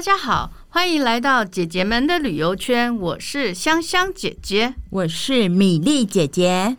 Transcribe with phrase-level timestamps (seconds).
[0.00, 2.96] 大家好，欢迎来到姐姐们的旅游圈。
[2.96, 6.78] 我是香香姐姐，我是米粒姐姐。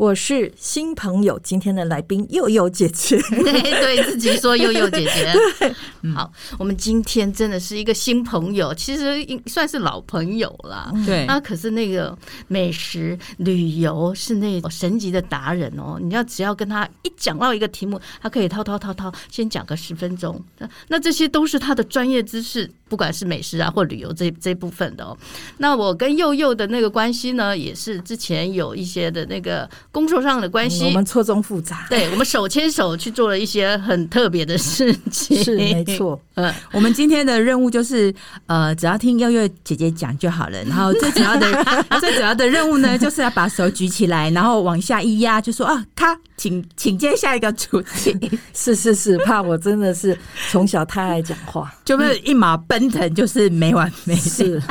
[0.00, 5.70] 我是新朋友，今天的来宾祐祐姐姐， 对，对自己说祐祐姐姐。
[6.14, 10.90] 好，我们今天真的是一个新朋友，其实算是老朋友了。
[11.04, 12.16] 对，那可是那个
[12.48, 15.98] 美食旅游是那种神级的达人哦。
[16.00, 20.42] 你要只要跟他一讲到一个题目，他可以滔滔滔滔先讲个十分钟。
[20.88, 25.16] 那这些都是他的专业知识，不管是美食啊或旅游这这部分的哦。
[25.56, 29.70] 那我跟佑佑的那个关系呢，也是之前有一些的那个。
[29.92, 31.86] 工作上的关系，我们错综复杂。
[31.90, 36.20] 对，我们手牵手去做了一些很特别的事情，是没错。
[36.34, 38.12] 嗯，我们今天的任务就是，
[38.46, 40.62] 呃，只要听佑佑姐姐讲就好了。
[40.64, 41.64] 然后最主要的、
[42.00, 48.16] 最主要的任务呢，就是要把手举起来，然后往下一压，就说啊，咔，请请接下一个主题。
[48.54, 50.16] 是是是，怕我真的是
[50.50, 54.62] 从小太爱讲话，就是一马奔腾，就是没完没了。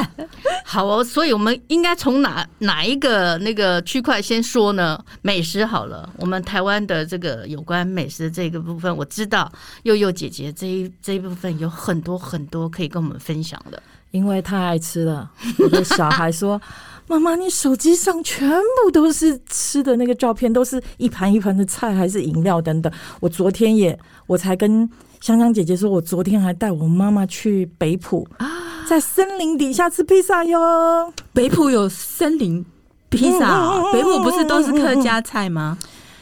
[0.63, 5.03] 好哦，所以我们应该从哪哪一个那个区块先说呢？
[5.21, 9.51] 美食好了，我们台湾的这个有关美食这个部分，我知道
[9.83, 15.29] 佑佑姐姐这一这一部分有很多很多可以跟我们分享的，因为太爱吃了。
[15.57, 16.61] 我的小孩说
[17.07, 24.87] ：“妈妈，你手机上全部都是吃的那个照片，都是一盘一盘的菜，还是饮料等等。”我昨天也，我才跟
[25.21, 28.47] 香香姐姐说，我昨天还带我妈妈去北浦啊，
[28.87, 31.13] 在森林底下吃披萨哟。
[31.33, 32.65] 北浦有森林。
[33.09, 35.75] 披萨、哦，北浦不是都是客家菜吗？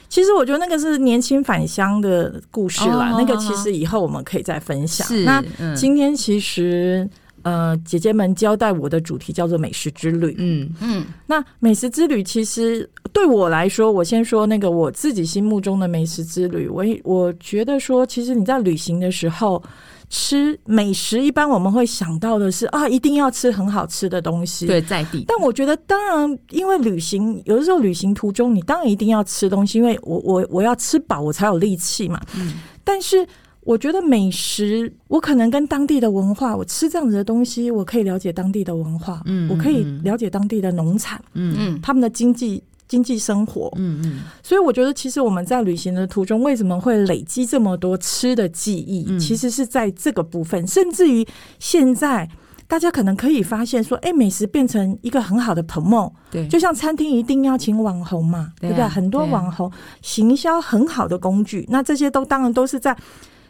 [0.07, 5.05] 其实我觉得那个是年轻返乡的故事啦，哦、那个其实以后我们可以再分享。
[5.05, 5.43] 是，那
[5.75, 7.05] 今天其实
[7.41, 10.33] 呃，姐姐们交代我的主题叫做美食之旅。
[10.37, 16.67] 嗯嗯，那美食之旅其实对我来说，我先说那个我自己心目中的美食之旅。
[16.67, 19.63] 我我觉得说，其实你在旅行的时候。
[20.09, 25.25] 吃美食，一般我们会想到的是啊，一定要吃很好吃的东西，对，在地。
[25.27, 32.21] 但我觉得，当然，因为旅行有的时候旅行途中，你当然一定要吃东西，因为我我我要吃饱，我才有力气嘛。
[32.37, 32.53] 嗯。
[32.85, 33.27] 但是
[33.65, 42.63] 我觉得美食，我可能跟当地的文化，我吃这样子的东西，我可以了解当地的文化，嗯，我可以了解当地的农产，嗯嗯，他们的经济。
[42.87, 49.05] 经济生活，嗯嗯，所以我觉得，其实我们在旅行的途中，为什么会累积这么多吃的记忆？
[49.09, 51.27] 嗯、其实是在这个部分，甚至于
[51.59, 52.29] 现在，
[52.67, 58.87] 大家可能可以发现说，哎、欸，美食变成一个很好的 promote，对，就像餐厅一定要请网红嘛，对，啊、对不对？
[58.87, 59.71] 很多网红
[60.01, 62.95] 行销很好的工具，那这些都当然都是在。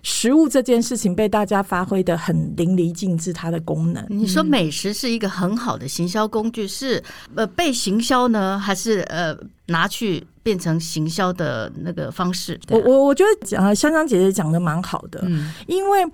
[0.09, 4.01] 食物这件事情被大家发挥的很淋漓尽致，它的功能。
[4.07, 7.03] 你说美食是一个很好的行销工具，是
[7.35, 12.57] 呃被行销呢，还是呃拿去变成行销的那个方式？
[12.69, 16.05] 我我我觉得讲香香姐姐讲的蛮好的，嗯，因为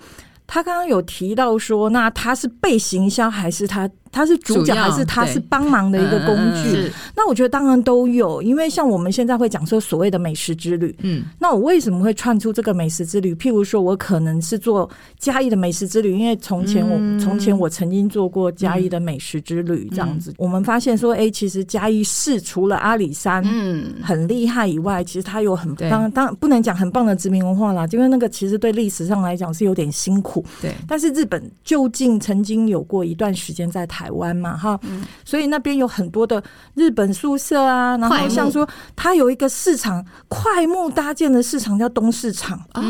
[0.48, 3.88] 她刚刚有提到说，那她是被行销还是她？
[4.14, 6.90] 他是主角还是他是帮忙的一个工具？
[7.16, 13.34] 那我觉得当然都有，因为像我们现在会讲说所谓的美食之旅，嗯，那我为什么会串出这个美食之旅？
[13.34, 14.88] 譬如说我可能是做
[15.18, 23.94] 嘉义的美食之旅，因为从前我从前我曾经做过嘉义的美食之旅，这样子，我们发现说，哎，其实嘉义市除了阿里山嗯。
[24.04, 30.72] 很厉害以外，其实它有很当当不能讲很棒的殖民文化啦，因为那个其实对历史上来讲是有点辛苦，对。
[30.88, 34.03] 但是日本究竟曾经有过一段时间在台。
[34.04, 34.78] 台湾嘛，哈，
[35.24, 36.44] 所以那边有很多的
[36.76, 42.60] 日本宿舍啊，然后像说它有一个市场，快木搭建的市场叫东市场。
[42.74, 42.82] 啊，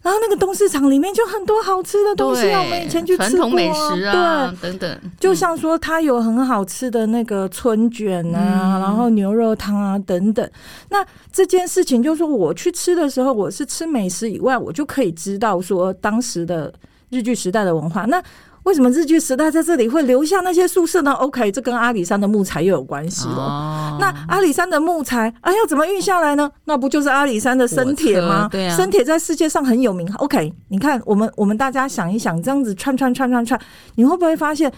[0.00, 10.48] 然后那个东市场里面就很多好吃的东西，我们以前去吃过，美食啊，对，等等，就像说它有很好吃的那个春卷啊，然后牛肉汤啊等等。
[10.90, 16.72] 那这件事情就是说，我去吃的时候，我是吃美食以外，我就可以知道说当时的
[17.10, 18.04] 日据时代的文化。
[18.04, 18.22] 那
[18.64, 23.36] 为什么日据时代在这里会留下那些宿舍呢？OK，这跟阿里山的木材又有关系了。
[23.36, 26.50] 哦、那阿里山的木材啊，要怎么运下来呢？
[26.64, 28.48] 那不就是阿里山的生铁吗？
[28.50, 30.10] 对啊，生铁在世界上很有名。
[30.14, 33.60] OK，你看，我们我们大家想一想，这样子串串串串串，
[33.96, 34.72] 你会不会发现，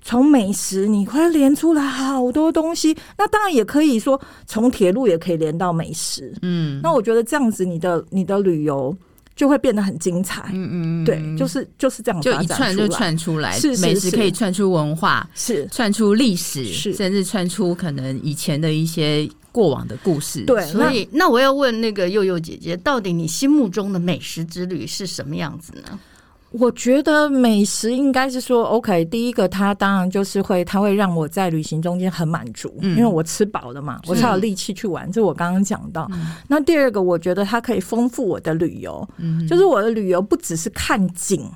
[0.00, 2.96] 从美食你会连出来好多东西？
[3.18, 6.32] 那当然也可以说，从铁路也可以连到美食。
[6.40, 8.96] 嗯，那我觉得这样子，你的你的旅游。
[9.36, 15.68] 就会变得很精彩，嗯嗯，对，就是就是这样，就一串就串出来，是美食可以串出文化，是。
[15.70, 16.94] 串出历史，是。
[16.94, 20.42] 甚至串出可能以前的一些过往的故事。
[20.46, 26.00] 对，所以那我要问那个佑佑姐姐，到底你心目中的美食之旅是什么样子呢？
[26.58, 35.10] 我觉得美食应该是说，OK，第一个，它当然就是会，它会让我在旅行中间很满足，嗯、因为我吃饱了嘛，我才有力气去玩。
[35.12, 36.08] 这我刚刚讲到。
[36.12, 41.50] 嗯、那第二个，我觉得它可以丰富我的旅游，嗯、就是我的旅游不只是看景。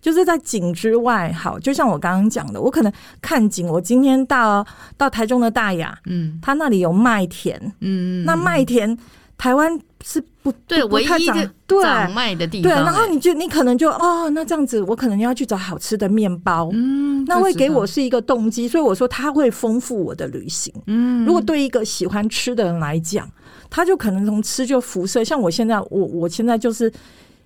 [0.00, 4.66] 就是在景之外，好，就像我刚刚讲的，我可能看景，我今天到
[4.96, 8.96] 到台中的大雅，嗯，他那里有麦田，嗯，那麦田
[9.40, 11.82] 台湾是不对，唯一的，对。
[11.82, 23.26] 长卖的地方，对，然后你就你可能就哦，那这样子，我可能要去找好吃的面包，嗯，那会给我是一个动机，所以我说它会丰富我的旅行，嗯，如果对一个喜欢吃的人来讲，
[23.70, 26.92] 他就可能从吃就辐射，像我现在，我我现在就是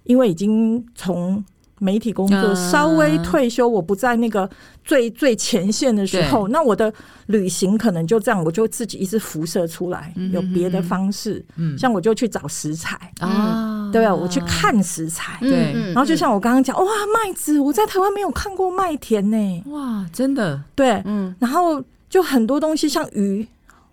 [0.02, 1.44] 因为已经从。
[1.84, 4.48] 媒体工作稍微退休，我不在那个
[4.82, 6.90] 最最前线的时候，那我的
[7.26, 11.76] 旅行可能就这样，我就自己一直辐射出来，有别的方式，嗯。
[11.78, 12.98] 像我就去找食材。
[13.20, 23.46] 啊，对啊，我去看食材，对，然后就像我刚刚讲，哇，麦子，我在台湾没有看过麦田呢，哇，真的，对，嗯，然后就很多东西像鱼。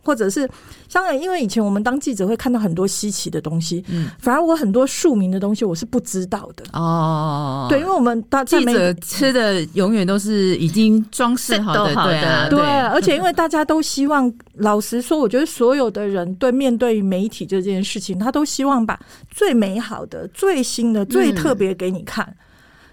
[0.03, 0.49] 或者是
[0.89, 7.67] 像，因为以前我们当记者会看到很多稀奇的东西，嗯，反而我很多庶民的东西我是不知道的哦。
[7.69, 12.59] 对，因为我们当记者吃的永远都是已经装饰好的，对啊，对。
[12.61, 18.99] 而且因为大家都希望，老实说，我觉得所有的人对面对媒体这件事情，他都希望把
[19.29, 22.35] 最美好的、最新的、最特别给你看。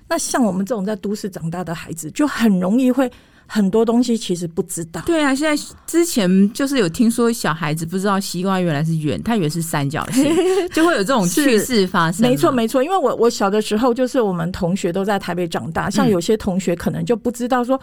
[0.08, 3.10] 那像我们这种在都市长大的孩子，就很容易会。
[3.50, 5.00] 很多东西其实不知道。
[5.06, 10.30] 对啊，现在之前就是有听说小孩子不知道西瓜原来是圆，他以为是三角形，
[10.70, 12.20] 就会有这种趣事发生。
[12.20, 12.82] 没错，没错。
[12.82, 17.80] 因为我我小的时候，就是我们同学都在台北长大，像有些同学可能就不知道说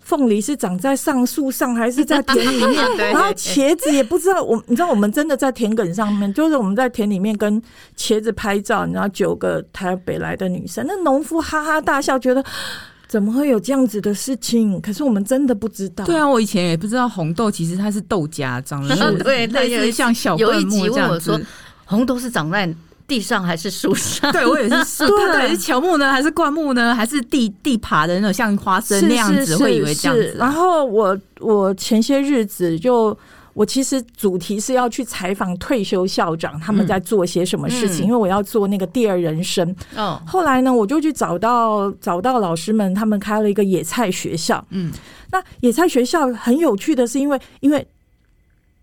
[0.00, 4.42] 凤梨是长在上树上还是在田里面， 然后茄子也不知道。
[4.42, 7.62] 我你知道，我们真的在田埂上面，就是我们在田里面跟
[7.94, 12.42] 茄子拍照，然后九个台北来的女生，那农夫哈哈大笑，觉得。
[13.06, 14.80] 怎么会有这样子的事情？
[14.80, 16.04] 可是我们真的不知道。
[16.04, 21.44] 对啊，我以前也不知道红豆其实它是豆荚， 长得对，类似像小灌木这样子。
[21.84, 22.72] 红豆是长在
[23.06, 24.30] 地上还是树上？
[24.32, 25.06] 对，我也是树。
[25.06, 26.94] 对，是乔木呢，还是灌木呢？
[26.94, 29.56] 还是地地爬的那种像花生那样子？
[29.58, 30.34] 会以为这样子。
[30.38, 33.16] 然后我我前些日子就。
[33.54, 39.74] 我其实主题是要去采访退休校长，他们在做些什么事情，嗯嗯、因为我要做那个第二人生。
[39.96, 44.64] 哦，后来呢，我就去找到找到老师们，他们开了一个野菜学校。
[44.70, 44.92] 嗯，
[45.30, 47.86] 那野菜学校很有趣的是，因为因为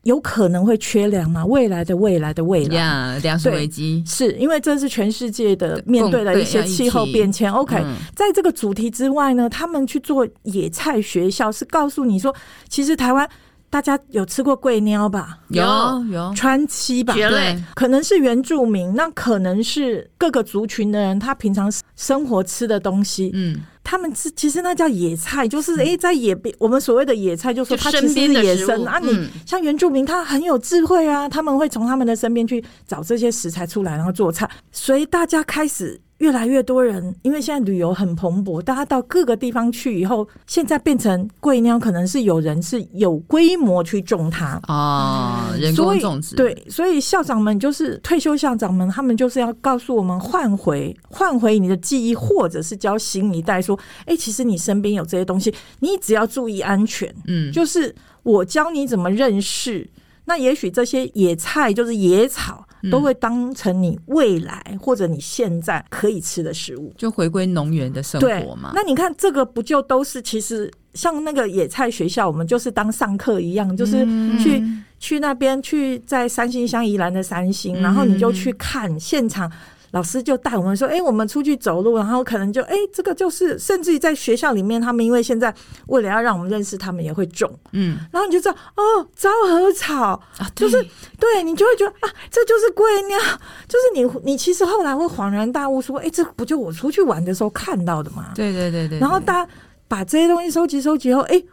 [0.03, 7.51] 有可能会缺粮嘛，未来的未来的未来，粮食危机是因为这是全世界的面对的一些气候变迁。
[7.51, 12.33] OK，嗯、在这个主题之外呢，他们去做野菜学校，是告诉你说，
[12.69, 13.29] 其实台湾。
[13.71, 15.39] 大家有吃过桂鸟吧？
[15.47, 15.63] 有
[16.11, 17.13] 有川七吧？
[17.13, 23.31] 对，可能是原住民，那可能是各个族群的人，他平常生活吃的东西。
[23.33, 28.99] 嗯，他们吃其实那叫野菜，就是哎，在野边，我们所谓的野菜，就说它其实是野生啊。
[28.99, 36.01] 你像原住民，他很有智慧啊，他们会从他们的身边去找这些食材出来，然后做菜，所以大家开始。
[36.21, 46.35] 越来越多人，因为现在旅游很蓬勃，大家到各个地方去以后，现在变成贵鸟，可能是有人是有规模去种它啊，人工种植。
[46.35, 57.11] 对，所以校长们就是退休校长们，他们就是要告诉我们换回换回你的记忆，或者是教新一代说，哎、欸，其实你身边有这些东西，你只要注意安全。
[57.25, 59.89] 嗯，就是我教你怎么认识。
[60.25, 68.71] 那也许这些野菜就是野草，都会当成你未来或者你现在可以吃的食物，就回归农园的生活嘛。
[68.73, 74.05] 那你看这个不就都是其实像那个野菜学校，我们就是当上课一样，就是
[74.41, 79.51] 去、嗯、去那边去在三星乡宜兰的三星，然后你就去看现场。
[79.91, 85.53] 老师就带我们说：“哎、欸，我们出去走路，然后可能就哎、欸，这个就是，甚至于在学校里面，他们因为现在
[85.87, 90.81] 为了要让我们认识，他们也会种，嗯，然后你就知道哦，昭和草啊，就是
[91.19, 93.19] 对你就会觉得啊，这就是贵鸟，
[93.67, 98.31] 就是你你其实后来会恍然大悟说，哎、欸，这不就我出去玩的时候看到的吗？
[98.33, 99.51] 对对对对，然后大家
[99.87, 101.45] 把这些东西收集收集后，哎、欸。”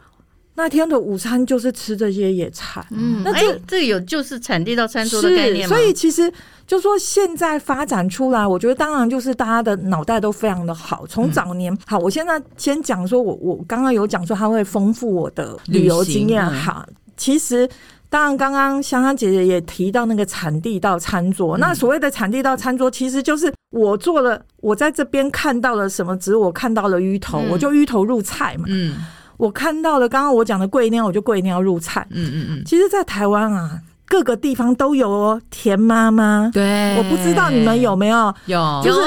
[0.59, 5.73] 那天的午餐就是吃这些野菜，嗯，那这、欸、这有就是产地到餐桌的概念吗？
[5.73, 6.29] 所以其实
[6.67, 11.07] 就说现在发展出来，我觉得当然就是大家的脑袋都非常的好。
[11.07, 16.45] 从早年、嗯、好，我现在先讲说我我刚刚有讲说它会丰富我的旅游经验。
[16.45, 16.85] 好，
[17.15, 17.67] 其实
[18.09, 21.57] 当然刚刚香香姐姐也提到那个产地到餐桌。
[21.57, 28.97] 嗯、那所谓的产地到餐桌，其实就是我做了，我在这边看到了什么，只是我看到了芋头，嗯、我就芋头入菜嘛，嗯。
[29.39, 32.05] 我看到了刚刚我讲的贵鸟，我就贵鸟入菜。
[32.11, 32.63] 嗯嗯嗯。
[32.65, 35.41] 其实，在台湾啊，各个地方都有哦。
[35.51, 38.33] 田妈妈，对，我不知道你们有没有？
[38.47, 38.99] 有，就是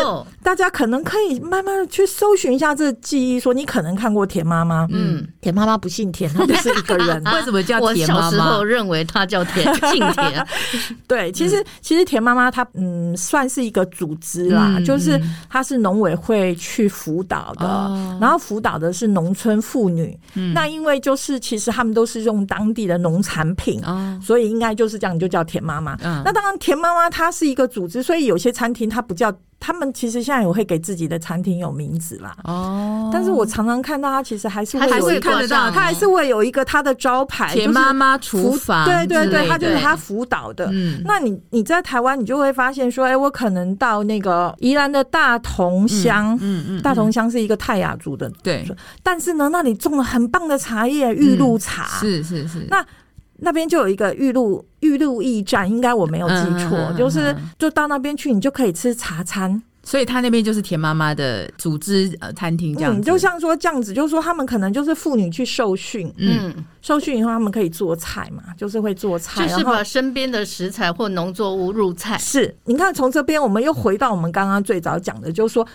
[0.43, 7.23] 大家可能可以慢慢去搜寻一下这记忆，说你可能看过田妈妈，嗯，田妈妈不姓田，她就是一个人。
[7.35, 8.27] 为什么叫田妈妈？
[8.27, 10.47] 我小时候认为她叫田，姓田。
[11.09, 17.67] 对，其实其实田妈妈她嗯算是一个组织啦，就是她是农委会去辅导的，
[18.21, 20.19] 然后辅导的是农村妇女。
[20.55, 23.83] 那因为就是其实他们都是用当地的农产品，
[24.21, 25.97] 所以应该就是这样，就叫田妈妈。
[26.25, 29.33] 那当然田妈妈她是一个组织，所以有些餐厅它不叫。
[29.65, 32.35] 他们其实现在也会给自己的餐厅有名字啦。
[32.43, 38.85] 哦，但是我常常看到他其实还是会有一个看得到，他还是会有一个他的招牌，田妈妈厨房。
[38.85, 40.69] 对对对，他就是他辅导的。
[40.73, 48.67] 嗯，那你你在台湾，你就会发现说，哎，我可能到那个宜兰的大同乡，嗯嗯，大同乡是一个泰雅族的，对。
[49.01, 51.85] 但是呢，那里种了很棒的茶叶，玉露茶。
[52.01, 52.67] 是是是。
[52.69, 52.85] 那
[53.43, 56.35] 那边就有一个玉露玉露驿站，应该我没有记
[56.65, 59.61] 错，就是就到那边去，你就可以吃茶餐。
[59.85, 72.17] 所以他那边就是田妈妈的组织呃餐厅这样子，嗯，就像说这样子，就是说他们可能就是妇女去受训，嗯，受训以后他们可以做菜嘛，就是会做菜，就是把身边的食材或农作物入菜。
[72.17, 75.67] 是，你看从这边我们又回到我们刚刚最早讲的，就是说。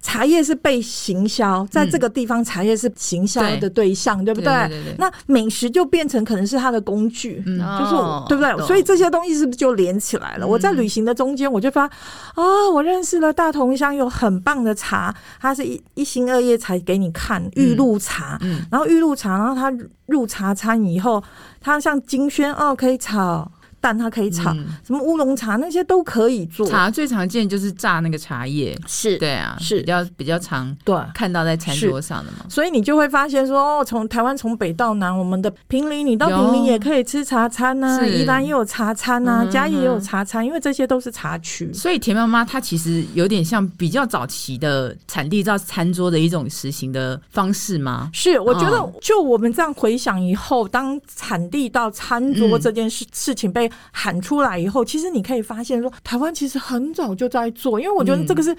[0.00, 4.94] 茶叶是被行销，在这个地方，茶叶是行销的对象，对不对？
[4.98, 7.94] 那美食就变成可能是它的工具，就是
[8.28, 8.66] 对不对？
[8.66, 10.46] 所以这些东西是不是就连起来了？
[10.46, 18.38] 我在旅行的中间，我就发啊，我认识了大同乡有很棒的茶，它是一一心二叶才给你看玉露茶，
[18.70, 19.72] 然后玉露茶，然后它
[20.06, 21.22] 入茶餐以后，
[21.60, 23.50] 它像金萱哦，可以炒。
[23.88, 24.52] 但它可以炒，
[24.86, 26.68] 什么乌龙茶那些都可以做。
[26.68, 29.80] 茶最常见就是榨那个茶叶，是对啊，是。
[29.80, 30.94] 比较比较常对。
[31.14, 32.44] 看到在餐桌上的嘛。
[32.50, 41.72] 所以你就会发现说，哦，从台湾从北到南，我们的平林，你到平林也可以吃茶餐呐，宜兰也有茶餐呐，嘉义也有茶餐，因为这些都是茶区。
[41.72, 48.10] 所以田妈妈她其实有点像比较早期的产地到餐桌的一种实行的方式吗？
[48.12, 58.56] 是，我觉得就我们这样回想以后，当产地到餐桌这件事事情被喊出来以后，其实你可以发现说，台湾其实很早就在做，因为我觉得这个是，嗯、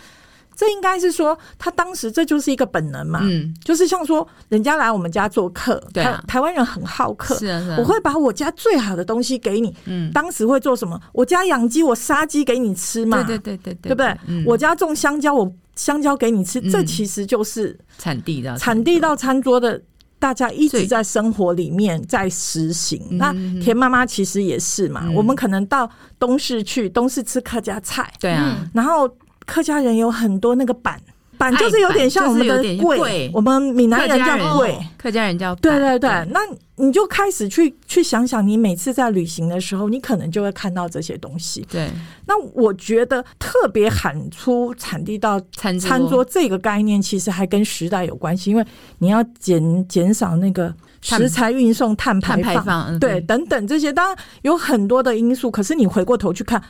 [0.56, 11.00] 这应该是说，他当时这就是一个本能嘛，嗯，就是像说，人家来我们家做客，对、啊，台湾人很好客，是啊，是啊，我会把我家最好的东西给你，嗯，当时会做什么？
[11.14, 14.18] 我家养鸡，我杀鸡给你吃嘛，对对对对，对不对？
[14.28, 19.82] 嗯、我家种香蕉，我香蕉给你吃，嗯、这其实就是产地的产地到餐桌的。
[20.20, 23.02] 大家一直在生活里面在实行。
[23.12, 25.10] 那田妈妈其实也是嘛。
[25.16, 28.70] 我们可能到东市去，东市吃客家菜，对啊。
[28.74, 29.10] 然后
[29.46, 31.02] 客家人有很多那个板
[31.40, 35.56] 板，就是有点像我们的贵，我们闽南人叫贵，客家人叫。
[35.56, 36.42] 对对对，那
[36.76, 41.66] 你就开始去去想想，你每次在旅行的时候，你可能就会看到这些东西。
[41.72, 41.90] 对。
[42.28, 48.66] 那我觉得特别喊出产地到餐餐桌这个概念，其实还跟时代有关系，因为
[48.98, 55.50] 你要减减少那个食材运送碳排放，对，等等这些，当然有很多的因素。
[55.50, 56.62] 可是你回过头去看。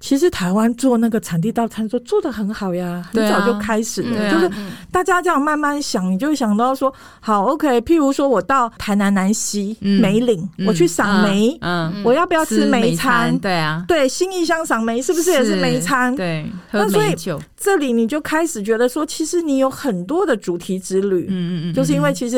[0.00, 4.30] 其实台湾做那个产地到餐桌做的很好呀，很早就开始了。
[4.30, 4.50] 就是
[4.92, 7.80] 大家这样慢慢想，你就想到说，好，OK。
[7.80, 13.36] 譬如说我到台南南西梅岭，我去赏梅，嗯，我要不要吃梅餐？
[13.38, 16.14] 对啊，对，新义乡赏梅是不是也是梅餐？
[16.14, 17.14] 对，那所以
[17.56, 22.36] 这里你就开始觉得说，其实你有很多的主题之旅，嗯嗯嗯，就是因为其实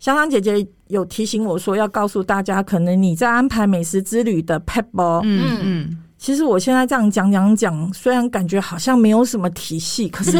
[0.00, 5.98] 香香姐姐有提醒我说，要告诉大家，可能你在安排美食之旅的撇步，嗯嗯。
[6.18, 10.32] 其实我现在这样讲讲讲，虽然感觉好像没有什么体系，可是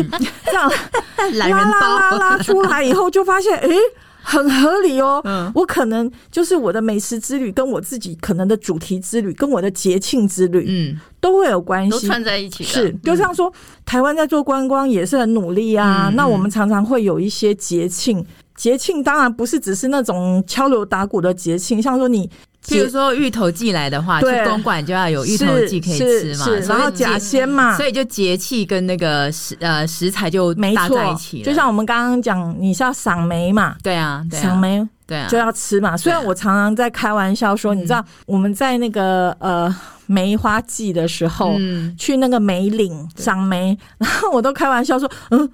[0.45, 0.71] 这样
[1.35, 3.77] 拉拉拉拉出来以后，就发现哎、欸，
[4.21, 5.21] 很合理哦。
[5.25, 12.65] 嗯，我可能就是我的美食之旅，跟我自己可能的主题之旅，跟我的节庆之旅，嗯，都会有关系，都串在一起。
[12.65, 13.53] 是，就像说
[13.87, 16.11] 台湾在做观光也是很努力啊。
[16.15, 18.25] 那我们常常会有一些节庆，
[18.59, 22.29] 节庆当然不是只是那种敲锣打鼓的节庆，像说你。
[22.67, 31.41] 比如说芋头季来的话，去公馆就要有芋头季可以吃嘛，然后甲仙嘛，所以就节气跟那个食呃食材就搭在一起。
[31.43, 35.97] 就像我们刚刚讲，你是要赏梅嘛，对啊，赏梅对啊，就要吃嘛。
[35.97, 39.75] 虽然我常常在开玩笑说，你知道我们在那个呃
[40.05, 41.55] 梅花季的时候，
[41.97, 45.49] 去那个梅岭赏梅，然后我都开玩笑说，嗯，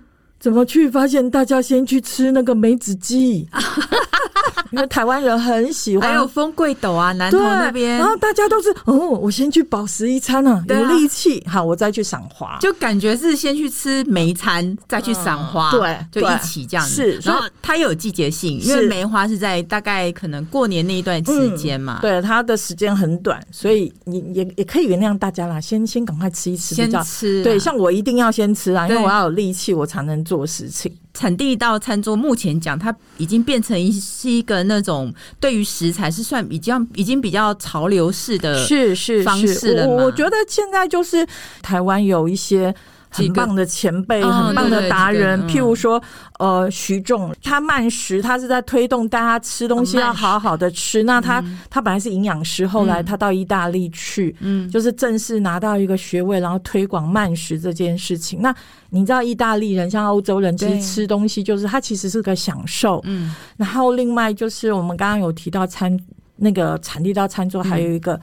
[0.44, 3.48] 怎么去发现大家先去吃那个梅子鸡。
[4.70, 16.94] 因为台湾人很喜欢，还有丰贵斗啊，南投那边，然后大家都是哦，我先去饱食一餐啊，有力气，好，我再去赏花，就感觉是先去吃梅餐，再去赏花，对，就一起这样子。
[16.94, 30.92] 是，然后它有季节性，因为梅花是在大概可能过年那一段时间嘛，对，它的时间很短，所以你也也可以原谅大家啦，先先赶快吃一吃，先吃，对，像我一定要先吃啊，因为我要有力气，我才能做事情。
[31.14, 39.88] 产地到餐桌，目前讲它已经变成一是一个那种对于食材是算比较已经比较潮流式的是是方式了。
[39.88, 41.26] 我我觉得现在就是
[41.62, 42.74] 台湾有一些。
[43.14, 46.02] 很棒的前辈，很棒的达人，譬如说，
[46.40, 51.02] 呃，徐仲，他慢食，他是在推动大家吃东西要好好的吃。
[51.04, 58.42] 那他他本来是营养师，后来他到意大利去，嗯，就是正式拿到一个学位，然后推广慢食这件事情。
[58.42, 58.52] 那
[58.90, 63.34] 你知道，意大利人像欧洲人，其实吃东西就是他其实是个享受，嗯。
[63.56, 65.96] 然后另外就是我们刚刚有提到餐
[66.36, 68.20] 那个产地到餐桌，还有一个。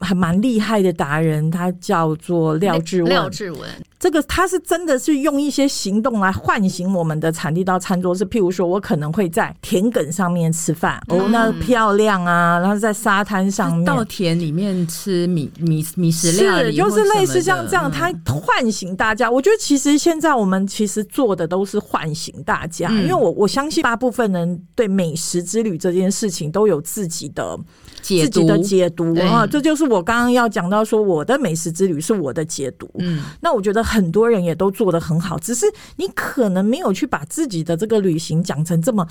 [0.00, 3.08] 还蛮厉害的达人，他叫做廖志文。
[3.08, 3.60] 廖志文，
[3.98, 8.14] 这个他是真的是用一些行动来唤醒我们的产地到餐桌。
[8.14, 12.58] 是譬如说，我可能会在田埂上面吃饭，嗯、哦，那漂亮啊！
[12.58, 19.30] 然后在沙滩上面，稻田里面吃米米米食料理，是就是类似像这样，他唤醒大家。
[19.30, 27.58] 我觉得其实现在我们其实做的都是唤醒大家，嗯、因为我我相信大部分人对美食之旅这件事情都有自己的。
[28.02, 32.88] 自己的解读啊，这就是我刚刚要讲到说，我的美食之旅是我的解读。
[33.00, 35.64] 嗯，那我觉得很多人也都做得很好，只是
[35.96, 39.06] 你可能没有去把自己的这个旅行讲成这么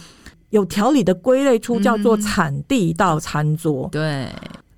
[0.50, 3.88] 有条理的归类出叫做产地到餐桌。
[3.92, 4.28] 对。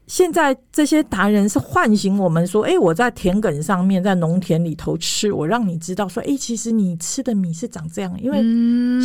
[0.07, 8.11] 现在这些达人是唤醒我们说：“哎，我在田埂上面，在农田里头吃，我让你知道说，哎，其实你吃的米是长这样。
[8.21, 8.37] 因为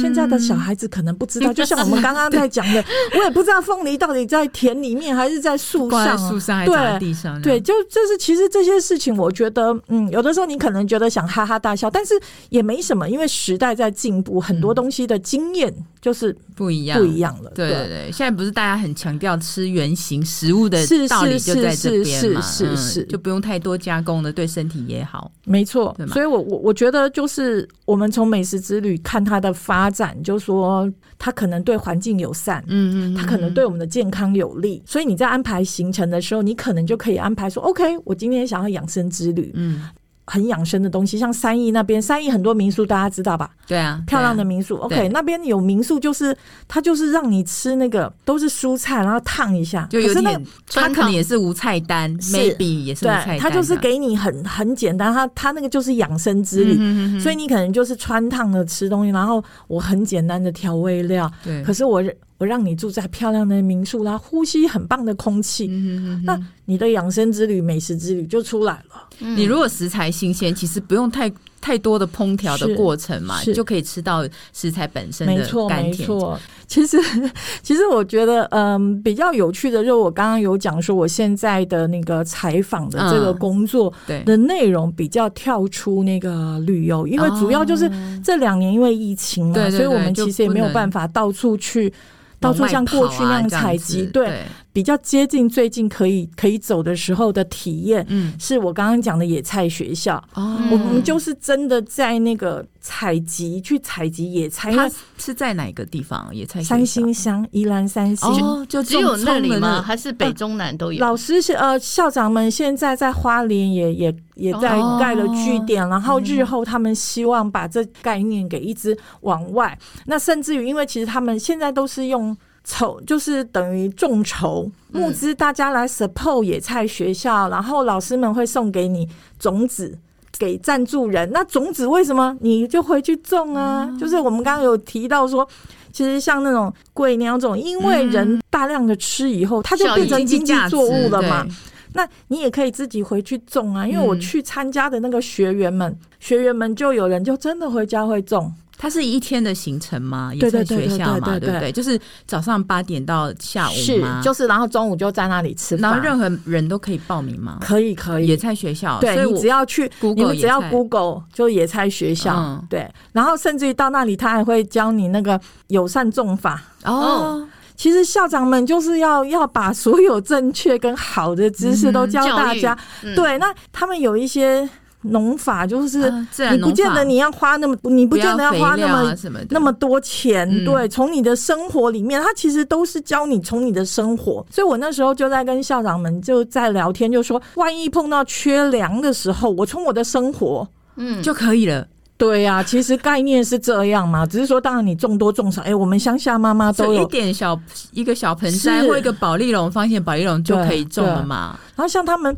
[0.00, 2.84] 现在的小孩子可能不知道， 就像我们刚刚在讲的，
[3.18, 7.42] 我也不知道凤梨到底在田里面还是在树上，树上还是在地上。
[7.42, 12.14] 对，就就是其实这些事情，我觉得，嗯，有的时候你可能觉得想哈哈大笑，但是
[12.50, 17.50] 也没什么，因为时代在进步，很多东西的经验就是不一样，不一样了。
[17.54, 20.84] 对对对，现在不是大家很强调吃原形食物的。
[21.08, 25.30] 道理就在这边嘛，是是是，就不用太多加工的，对身体也好。
[25.44, 34.82] 没错，所以我我我觉得就是我们从美食之旅看它的发展，就说它可能对环境友善，嗯嗯，它可能对我们的健康有利。
[34.84, 39.82] 所以你在安排行程的时候，你可能就可以安排说，OK，我今天想要养生之旅，嗯。
[40.24, 43.50] 很养生的东西，像三义那边，三义很多民宿，大家知道吧？
[43.66, 44.76] 对啊，漂亮的民宿。
[44.76, 46.36] 啊、OK，那边有民宿，就是
[46.68, 50.46] 它就是让你吃那个都是蔬菜，然后烫一下，就有点。
[50.68, 53.38] 它可能也是无菜单，maybe 也是无菜单。
[53.38, 62.02] 它就是给你很很简单，它它那个就是养生之旅，嗯、哼哼哼，所以你可能就是穿烫的吃东西，然后我很简单的调味料，对，可是我。
[62.42, 69.08] 我让你住在漂亮的民宿，啦呼吸很棒的空气，嗯、那你的养生之旅、美食之旅就出来了。
[69.20, 75.34] 嗯、你如果食材新鲜，其实不用太太多的烹调的过程嘛，就可以吃到食材本身的
[75.68, 75.98] 甘甜。
[76.00, 76.40] 没错，没错。
[76.66, 76.98] 其实，
[77.62, 83.92] 其实我觉得，嗯，比较有趣的，就是我刚刚有讲说，我现在的那个采访的这个工作
[84.24, 87.88] 的内容比较跳出那个旅游，因为主要就是
[88.24, 91.94] 这两年因为疫情嘛，所以我们其实也没有办法到处去。
[92.42, 98.04] 到处像过去那样采集，对，比较接近最近可以可以走的时候的体验。
[98.08, 100.16] 嗯，是我刚刚讲的野菜学校。
[100.34, 104.72] 哦，我们就是真的在那个采集去采集野菜。
[104.72, 106.34] 它是在哪个地方？
[106.34, 106.62] 野菜？
[106.62, 108.28] 三星乡，宜兰三星。
[108.30, 109.82] 哦，就只有那里吗？
[109.82, 110.98] 还是北中南都有？
[111.00, 119.78] 老师是呃，校长们现在在花莲也也也在盖了据点，然后日后他们希望把这概念给一直往外。
[120.06, 122.34] 那甚至于，因为其实他们现在都是用。
[122.64, 129.98] 筹就是等于众筹募资，大家来 support 野菜学校，嗯、然后老师们会送给你种子
[130.38, 131.28] 给赞助人。
[131.32, 133.88] 那种子为什么你就回去种啊？
[133.90, 135.46] 嗯、就是我们刚刚有提到说，
[135.92, 141.46] 其实像那种贵鸟种，因为人大量的吃以后，它就变成经济作物了嘛。
[141.94, 143.86] 那你也可以自己回去种啊。
[143.86, 148.52] 因为我去参加的那个学员们，嗯、学员们就有人就真的回家会种。
[148.82, 150.32] 它是一天的行程吗？
[150.34, 151.70] 也在学校嘛，对不对？
[151.70, 153.74] 就是早上八点到下午？
[153.74, 155.92] 是，就是，然后中午就在那里吃饭。
[155.92, 157.58] 然后任何人都可以报名吗？
[157.60, 158.26] 可以，可以。
[158.26, 162.92] 野菜学校，对，你只要去，你们只要 Google 就野菜学校，嗯、对。
[163.12, 166.60] 然后甚至于到那里，他还会教你那个友善种法。
[166.82, 172.76] 哦，其实校长们就是要要把所有正确跟好的知识都教大家。
[173.04, 174.68] 嗯、对，那他们有一些。
[175.02, 176.10] 农法，就是
[176.50, 179.14] 你不见得你要花那么，你不见得要花那么啊、
[179.50, 180.48] 那么多钱。
[180.48, 184.44] 嗯、对，从你的生活里面，他其实都是教你从你的生活。
[184.50, 191.86] 所以我那时候就在跟校长们就在聊天，就说万一碰到缺粮的时候，我从我的生活嗯就可以了。
[192.18, 197.58] 对呀、啊，其实概念是这样嘛， 只是说当然你种多种少，哎，我们乡下妈妈都有一点小
[197.90, 201.58] 一个小盆栽或一个保丽龙，发现保丽龙就可以种了嘛。
[201.74, 202.32] 然后像他们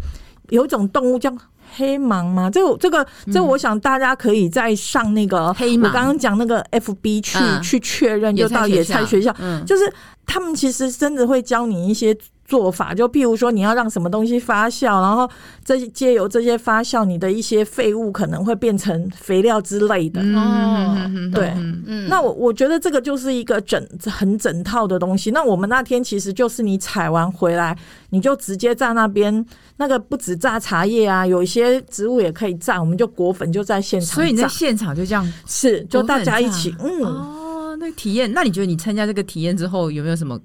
[0.49, 1.31] 有一种动物叫
[1.77, 9.93] 黑芒吗，这个这个这，我想大家可以再上那个黑芒，我刚刚讲那个 FB 去、嗯、去确认，就到野菜学校，嗯，就是
[10.27, 12.17] 他们其实真的会教你一些。
[12.45, 15.29] 做法就譬如说，你要让什么东西发酵，然后
[15.65, 20.21] 这借由这些发酵，你的一些废物可能会变成肥料之类的。
[20.21, 20.95] 哦，
[21.33, 25.31] 对，嗯，那我我觉得这个就是一个整很整套的东西。
[25.31, 27.77] 那我们那天其实就是你采完回来，
[28.11, 29.45] 你就直接在那边，
[29.79, 34.17] 那个不止榨茶叶啊，有一些植物也可以榨，我们就果粉就在现场。
[34.17, 40.39] 所以你在现场就这样是，就大家一起，嗯，哦，那体验，那你觉得你参加这个体验之后有没有什么？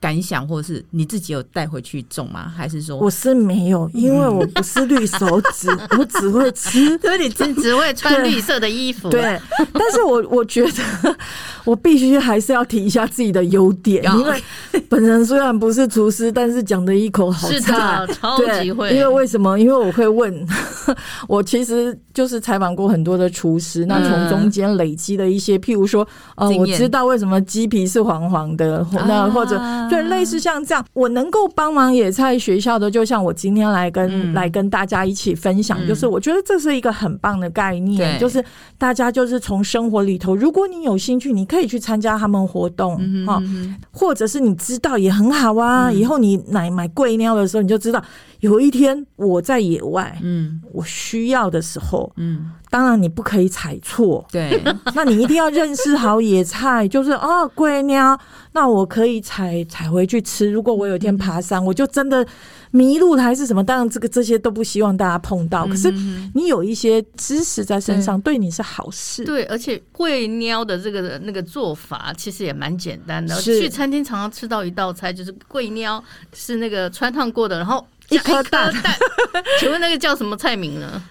[0.00, 2.52] 感想，或者是你自己有带回去种吗？
[2.54, 9.08] 还是说我是没有，因为我不是绿手指， 我只会吃，所以你只 只会穿绿色的衣服。
[9.08, 9.40] 对，对
[9.72, 11.16] 但是我我觉得
[11.64, 14.42] 我必须还是要提一下自己的优点，因为
[14.88, 18.90] 本人虽然不是厨师，但是讲的一口好菜，是的，超级会。
[18.94, 19.58] 因为为什么？
[19.58, 20.46] 因为我会问，
[21.26, 26.06] 我其实就是采访过很多的厨师，那从中间累积的一些，譬如说，
[26.36, 29.60] 呃，我知道为什么鸡皮是黄黄的，那或者。
[29.88, 38.44] 对，类似像这样，我能够帮忙野菜学校的，就像我今天来跟、嗯、来跟大家一起分享，嗯、就是我觉得这是一个很棒的概念，就是
[38.78, 42.96] 大家就是从生活里头，如果你有兴趣，你可以去参加他们活动，
[43.26, 48.02] 哈、嗯，或者是你知道也很好啊，嗯、以后你买买贵尿的时候，你就知道。
[48.40, 54.62] 有一天我在野外，嗯，我需要的时候，嗯，当然你不可以踩错，对，
[54.94, 58.20] 那你一定要认识好野菜，就是哦，贵鸟，
[58.52, 60.50] 那我可以采采回去吃。
[60.50, 62.26] 如果我有一天爬山，我就真的
[62.72, 65.66] 迷路了还是什么，当然这个这些都不希望大家碰到。
[65.66, 65.90] 可是
[66.34, 69.24] 你有一些知识在身上，对你是好事。
[69.24, 73.34] 对，而且贵鸟的这个那个做法其实也蛮简单的。
[73.40, 77.82] 去餐厅常常吃到一道菜，就是贵鸟是那个穿烫过的，然后。
[78.10, 78.72] 一颗蛋，
[79.58, 81.02] 请问那个叫什么菜名呢？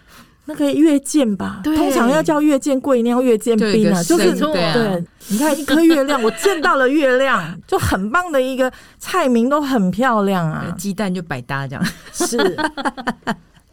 [0.46, 5.04] 那个月见吧，通常要叫月见贵，一定要、月见冰啊，就是对。
[5.28, 10.72] 你看一颗月亮，我见到了月亮，就很棒的一个菜名，都很漂亮啊。
[10.78, 12.38] 鸡蛋就百搭这样，是。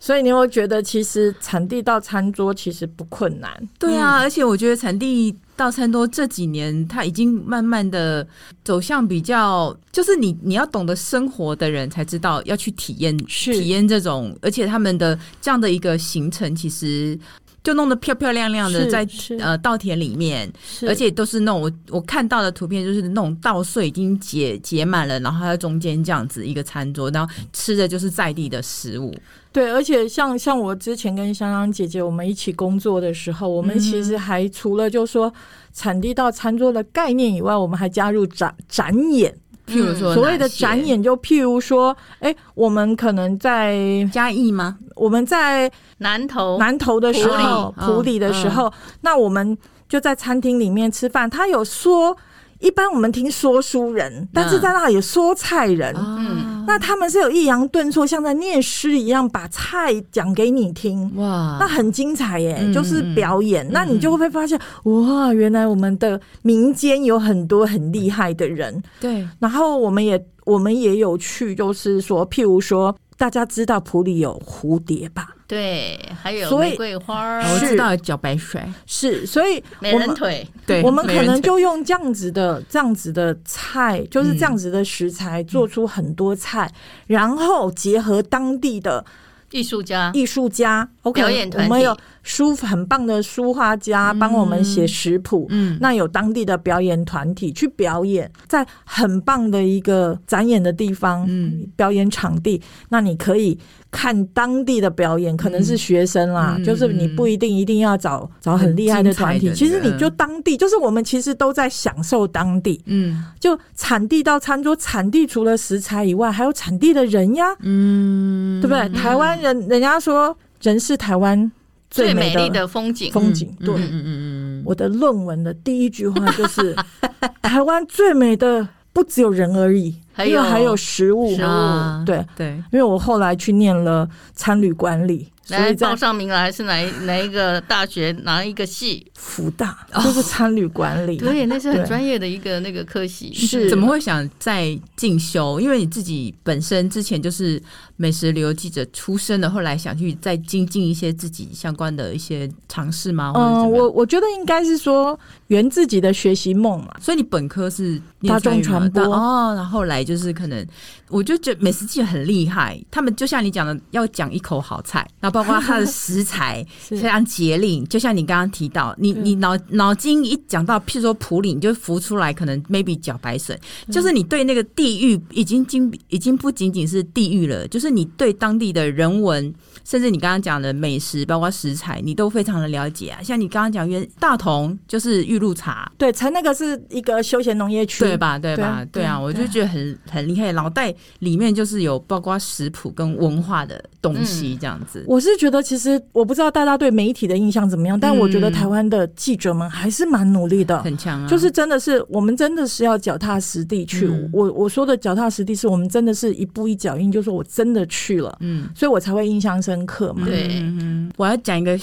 [0.04, 3.48] 所以你会觉得，其实产地到餐桌其实不困难。
[3.78, 8.26] 对啊，而且我觉得产地到餐桌这几年，它已经慢慢的
[8.64, 17.16] 走向比较，就是你你要懂得生活的人才知道要去体验，体验这种，而且他们的这样的一个行程，其实。
[17.64, 19.06] 就弄得漂漂亮亮的，在
[19.38, 20.52] 呃稻田里面，
[20.84, 29.14] 而且都是那种我我看到的图片，就是那种稻穗已经结结满了，然后在中间这样子一个餐桌，然后吃的就是在地的食物。
[29.52, 35.30] 对，而且像像我之前跟香香姐姐我们一起工作的时候，我们其实还除了就说
[35.74, 39.32] 产地到餐桌的概念以外，我们还加入展展演。
[39.66, 43.76] 譬如说，所谓的展演，就譬如说，哎，我们可能在
[44.10, 44.78] 嘉义吗？
[44.96, 49.56] 我们在南投，南投的时候，埔里的时候，那我们
[49.88, 51.28] 就在餐厅里面吃饭。
[51.28, 52.16] 他有说。
[52.62, 72.94] 一般我们听说书人，但是在那里有说菜人，嗯，那他们是有抑扬顿挫，像在念诗一样，把菜讲给你听，哇，那很精彩耶，嗯、就是表演，嗯、那你就会发现，哇，原来我们的民间有很多很厉害的人，对，然后我们也我们也有去，就是说，譬如说。
[73.22, 75.28] 大家知道普里有蝴蝶吧？
[75.46, 77.38] 对，还有玫瑰花。
[77.38, 80.44] 我知道茭白水是，所以美人腿。
[80.66, 86.74] 对，我们可能就用这样子的、这样子的菜，就是这样子的食材，做出很多菜，嗯、
[87.06, 89.04] 然后结合当地的。
[89.52, 103.58] 艺术家，艺术家，OK，表演团体，我们有书很棒的书画家帮我们写食谱，嗯，那有当地的表演团体去表演，在很棒的一个展演的地方，嗯，表演场地，那你可以
[103.90, 118.88] 看当地的表演，可能是学生啦，嗯、就是你不一定一定要找找很厉害的团体，其实你就当地，就是我们其实都在享受当地，嗯，就产地到餐桌，产地除了食材以外，还有产地的人呀，嗯，对不对？
[118.90, 119.32] 台湾。
[119.42, 121.50] 人人家说，人是台湾
[121.92, 123.12] 最美丽的风景。
[123.12, 124.62] 风景，对，嗯嗯嗯。
[124.64, 126.74] 我的论文的第一句话就是：
[127.42, 131.34] 台湾最美的不只有人而已，还有还有食物。
[131.36, 132.50] 食物，对对。
[132.72, 139.06] 因为我后来去念了餐旅管理，来报上名来是哪一 哪一个大学哪一个系？
[139.14, 143.32] 福大就是参旅管理，对，那是很专业的一个那个科系。
[143.32, 145.60] 是怎么会想再进修？
[145.60, 147.62] 因为你自己本身之前就是
[147.96, 153.32] 美食旅游记者出身的，后来想去再精进一些自己相关的一些尝试吗？
[153.36, 156.92] 嗯，我我觉得应该是说圆自己的学习梦嘛。
[157.00, 160.66] 所以你本科是大众传播哦，然后后来就是可能，
[161.12, 169.12] 我就觉得美食记者很厉害，他们就像你讲的，要讲一口好菜，然后包括它的食材 非常节令，就像你刚刚提到你。
[169.12, 173.56] 你脑脑筋一讲到，譬如说埔里，你就浮出来，可能 maybe 茭白笋，
[173.90, 183.22] 就是你对那个地域已经经已经不仅仅是地域了，就是你对当地的人文，甚至你刚刚讲的美食，包括食材，你都非常的了解啊。
[183.22, 188.38] 像你刚刚讲，原大同就是玉露茶，对，才那个是一个休闲农业区，对吧？
[188.38, 188.84] 对吧？
[188.90, 195.04] 对啊，我就觉得很很厉害，脑袋里面就是有包括食谱跟文化的东西这样子。
[195.06, 199.08] 我是觉得，其实我不知道大家对媒体的印象怎么样，但我觉得台湾的。
[199.14, 201.28] 记者们还是蛮努力的，很强啊！
[201.28, 204.06] 就是真的是我们真的是要脚踏实地去。
[204.06, 210.24] 嗯、我我说的脚踏实地，是我们真的是一步一脚印，就是我真的去了，嗯，所以我才会印象深刻嘛。
[210.24, 211.78] 对，嗯、我要讲一个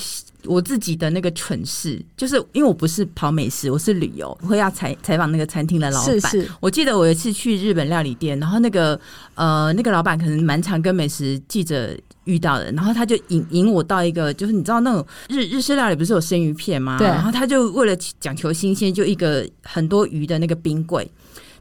[0.46, 6.22] 我自己的那个蠢事，就是因为我不是跑美食，我是旅游，我会要采采访那个餐厅的老板。
[6.22, 9.00] 是是，我记得我有一次去日本料理店，然后那个
[9.36, 11.90] 呃那个老板可能蛮常跟美食记者。
[12.26, 16.96] 遇到的，然后他就引引我到一个，就是你知道那种日日式料理不是有生鱼片吗？
[17.00, 21.10] 对，然后他就为了讲求新鲜，就一个很多鱼的那个冰柜。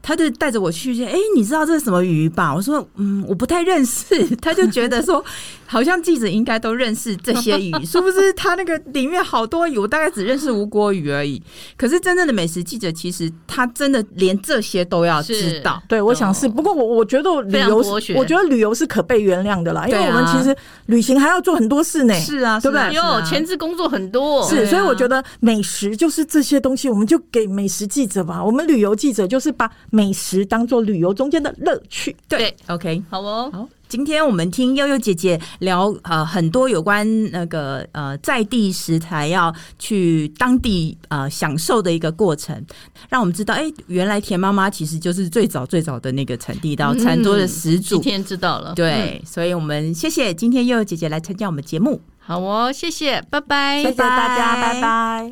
[0.02, 2.54] 他就带着我去，哎、欸，你知道这是什么鱼吧？
[2.54, 4.04] 我说，嗯，我不太认识。
[4.42, 5.24] 他就觉得说，
[5.68, 8.32] 好像记者应该都认识这些鱼， 是不是？
[8.32, 11.40] 他那个里面好多鱼，我大概只认识吴郭鱼而已。
[11.76, 15.80] 可是真正的美食记者，其实他真的连这些都要知道。
[15.86, 16.48] 对，我想是。
[16.48, 17.76] 不过我我觉得旅游，
[18.16, 22.14] 我觉得旅游是可被原谅的啦，因为我们其实旅行还要做很多事呢。
[22.14, 22.94] 是啊，对不对？
[22.94, 24.48] 有前置工作很多。
[24.48, 28.42] 是，所以我觉得美食就是这些东西，我们就给美食记者吧。
[28.42, 29.70] 我们旅游记者就是把。
[29.90, 33.50] 美食当做旅游中间的乐趣，对，对，OK，好哦。
[33.52, 42.62] 好，今天我们听悠悠姐姐聊呃很多有关那个呃在地食材要去当地呃享受的一个过程，
[43.08, 47.96] 让我们知道，哎、欸，原来田妈妈其实就是最早最早的那个产地到餐桌的始祖。
[47.96, 52.00] 今天知道了，对，嗯、所以我们谢谢今天悠悠姐姐来参加我们节目。
[52.18, 55.26] 好哦，谢谢，拜拜，谢谢大家，拜拜。